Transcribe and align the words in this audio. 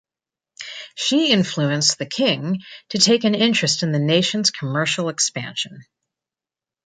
She 0.95 1.29
influenced 1.31 1.99
the 1.99 2.07
king 2.07 2.61
to 2.89 2.97
take 2.97 3.23
an 3.23 3.35
interest 3.35 3.83
in 3.83 3.91
the 3.91 3.99
nation's 3.99 4.49
commercial 4.49 5.09
expansion. 5.09 5.83